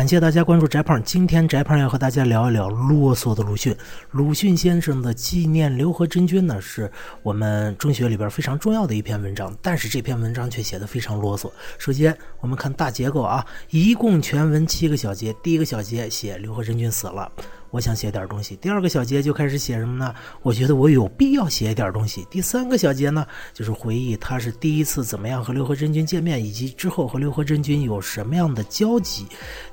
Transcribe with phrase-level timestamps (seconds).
[0.00, 1.04] 感谢大家关注翟胖。
[1.04, 3.76] 今天翟胖要和大家聊一聊啰嗦的鲁迅。
[4.12, 6.90] 鲁迅先生的纪念刘和珍君呢，是
[7.22, 11.50] 我们中学里边非常重要的一篇文章，但是这篇文章却写的非常啰嗦。
[11.76, 17.30] 首先，我们看大结构啊，一共全文七个小节，第一个小节写刘和珍君死了。
[17.70, 18.56] 我想写点东西。
[18.56, 20.14] 第二个小节就开始写什么呢？
[20.42, 22.26] 我觉得我有必要写一点东西。
[22.30, 29.26] 第三个小节呢，就是回忆他是第一次怎么样和刘和珍君见面，以及之后和刘和珍君有什么样的交集。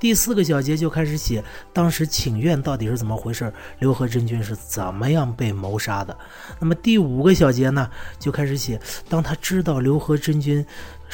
[0.00, 6.16] 第四个小节就开始写当时请愿到底是怎么回事，刘和珍君是怎么样被谋杀的。
[6.58, 10.64] 那么第五个小节呢，就开始写当他知道刘和珍君。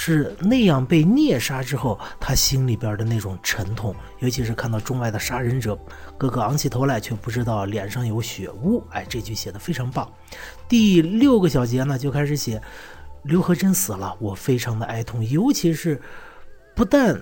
[0.00, 5.76] 是那样被虐杀之后，他心里边的那种沉痛，尤其是看到中外的杀人者
[6.16, 8.80] 个个昂起头来，却不知道脸上有血污。
[8.90, 10.08] 哎，这句写的非常棒。
[10.68, 12.62] 第六个小节呢，就开始写
[13.24, 16.00] 刘和珍死了，我非常的哀痛，尤其是
[16.76, 17.20] 不但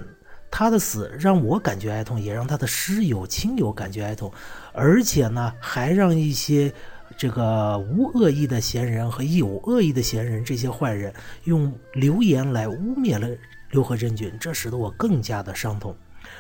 [0.51, 4.31] 他的死让我感觉哀痛，也让他的师友亲友感觉哀痛，
[4.75, 6.71] 而且呢，还让一些。
[7.17, 11.13] 这个无恶意的闲人和有恶意的闲人，这些坏人
[11.45, 13.29] 用流言来污蔑了
[13.71, 15.97] 刘和珍君，这使得我更加的伤痛。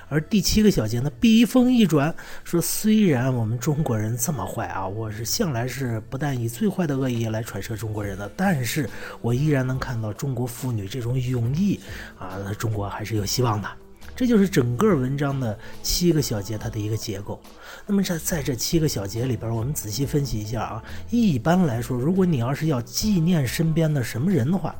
[0.08, 8.88] 而第七个小节呢，笔锋一转，说虽然我们中国人这么坏啊，我是向来是不但以最坏的恶意来揣测中国人的，但是
[9.20, 11.80] 我依然能看到中国妇女这种勇毅
[12.18, 13.68] 啊，中国还是有希望的。
[14.16, 17.38] 这就是整个文章的七个小节，它的一个结构。
[17.86, 20.82] 那么在在这七个小节里边，我们仔细分析一下啊。
[21.10, 24.74] 一般来说，如果你要是要纪念身边的什么人的话，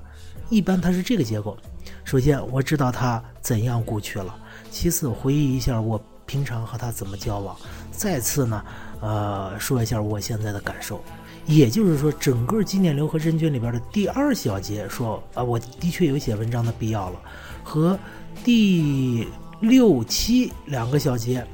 [0.49, 1.57] 一般它是这个结构：
[2.03, 4.35] 首先，我知道他怎样故去了；
[4.71, 7.55] 其次，回忆一下我平常和他怎么交往；
[7.93, 8.65] 再次呢，
[9.01, 11.05] 呃，说一下我现在的感受。
[11.47, 17.21] 也就是说，整个纪念刘和珍君里边的第二小节说啊，我的确有写文章的必要了，
[17.63, 17.99] 和。
[18.45, 19.27] 第
[19.61, 21.45] 六七两个小节，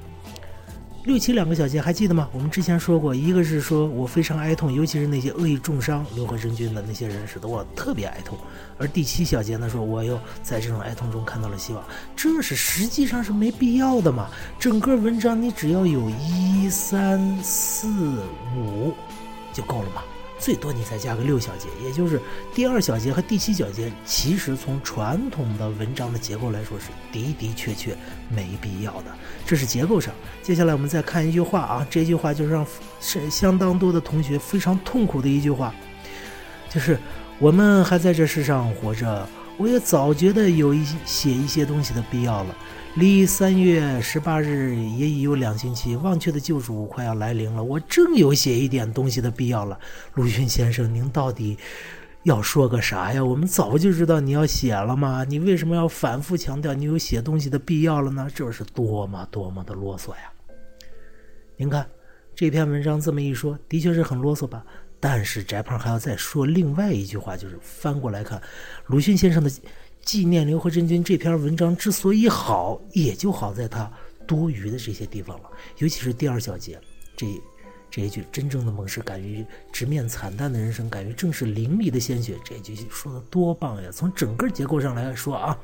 [1.05, 2.29] 六七两个小节还记得吗？
[2.33, 8.37] 我们之前说过，一个是说我非常哀痛，尤其是那些恶意重伤刘和珍君的那些人，使得我特别哀痛。
[8.79, 11.83] 而第七小节呢，说我又在这种哀痛中看到了希望，
[12.17, 14.29] 这是实际上是没必要的嘛。
[14.59, 17.89] 整个文章你只要有一三四
[18.57, 18.93] 五
[19.53, 20.03] 就够了嘛。
[20.39, 22.21] 最多你再加个六小节，也就是
[22.53, 27.97] 第二小节和第七小节，其实从传统的文章的结构来说是的的确确
[28.29, 29.17] 没必要的。
[29.47, 30.13] 这是结构上。
[30.43, 32.67] 接下来我们再看一句话啊，这句话就是让
[33.01, 35.73] 是相当多的同学非常痛苦的一句话，
[36.69, 36.99] 就是
[37.39, 42.57] 我们还在这世上活着，我也早觉得有一写一些东西的必要了。
[42.97, 47.63] 离三月十八日也已有两星期，忘却的救赎快要来临了。
[47.63, 49.79] 我正有写一点东西的必要了。
[50.15, 51.57] 鲁迅先生，您到底
[52.25, 53.25] 要说个啥呀？
[53.25, 58.29] 我们早就知道你要写了嘛，你为什么要反复强调你有写东西的必要了呢？
[58.35, 60.33] 这是多么多么的啰嗦呀！
[61.57, 61.87] 您看
[62.35, 64.65] 这篇文章这么一说，的确是很啰嗦吧？
[65.03, 68.41] 但是翟胖还要再说另外一句话，就是翻过来看
[68.87, 69.51] 鲁迅先生的。
[70.05, 73.89] 纪念刘和珍君这篇文章之所以好，也就好在它
[74.27, 76.77] 多余的这些地方了，尤其是第二小节
[77.17, 77.41] 这
[77.89, 83.91] 这一句“真正的猛士敢于直面惨淡的人生，敢于正视淋漓的鲜血”，这句说的多棒呀！
[83.93, 85.57] 从整个结构上来说啊。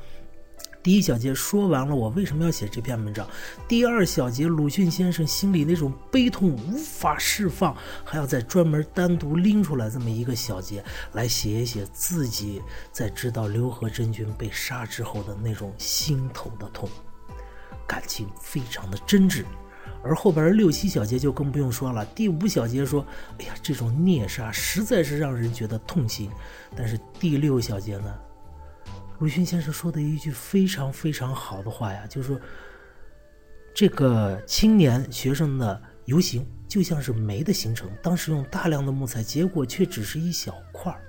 [0.81, 3.27] 第一小节说完了，我为什么要写这篇文章？
[3.67, 7.75] 第二小节，鲁迅先生心里那种悲痛无法释放，
[8.05, 10.81] 还要再专门单独拎出来这么一个小节
[11.11, 12.61] 来写一写自己
[12.93, 16.87] 在知道刘和珍君被杀之后的那种心头的痛，
[17.85, 19.43] 感情非常的真挚。
[20.01, 22.05] 而后边六七小节就更不用说了。
[22.15, 23.05] 第五小节说
[23.37, 26.31] ：“哎呀，这种虐杀实在是让人觉得痛心。”
[26.73, 28.15] 但是第六小节呢？
[29.19, 32.39] 鲁迅先生说的一句非常非常好的话呀，就是说，
[33.73, 41.01] 这个青年学生的游行就像是煤的形成，当时用大量的木材，结果却只是一小块儿，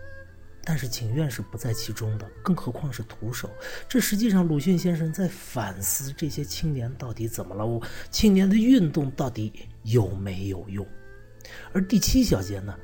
[0.64, 3.48] 但是请愿是不在其中的，更何况是徒手。
[3.88, 7.80] 这实际上鲁迅先生在反思这些青年到底怎么了，
[8.10, 9.52] 青年的运动到底
[9.84, 10.84] 有没有用。
[11.72, 12.76] 而第七小节呢？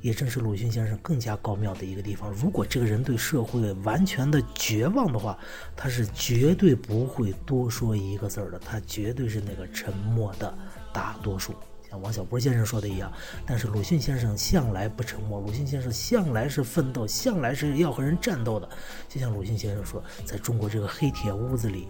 [0.00, 2.30] 也正是鲁迅先生更加高妙的一个地方。
[2.30, 5.38] 如果这个人对社会完全的绝望的话，
[5.74, 10.56] 他是绝对不会多说一个字儿的，他绝对是那个沉默的
[10.92, 11.54] 大多数，
[11.90, 13.12] 像王小波先生说的一样。
[13.44, 18.68] 但是鲁迅先生向来不沉默，鲁迅先生向来是奋斗，向来是要和人战斗的。
[19.08, 21.88] 就像鲁迅先生说，在中国这个黑铁屋子里。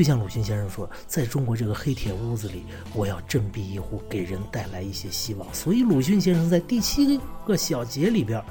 [0.00, 2.64] 就像鲁迅先生说，在中国这个黑铁屋子里，
[2.94, 5.46] 我要振臂一呼，给人带来一些希望。
[5.52, 8.42] 所以，鲁迅先生在第七个小节里边，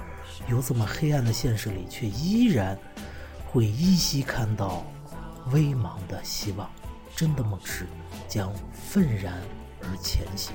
[0.47, 2.77] 有这么黑暗的现实里，却依然
[3.47, 4.85] 会依稀看到
[5.51, 6.69] 微茫的希望。
[7.15, 7.87] 真的猛士，
[8.27, 9.41] 将愤然
[9.81, 10.53] 而前行。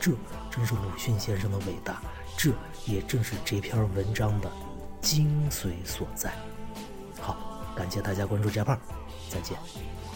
[0.00, 0.12] 这
[0.50, 2.00] 正是鲁迅先生的伟大，
[2.38, 2.50] 这
[2.86, 4.50] 也正是这篇文章的
[5.02, 6.32] 精髓所在。
[7.20, 8.80] 好，感谢大家关注翟胖。
[9.34, 10.13] 再见。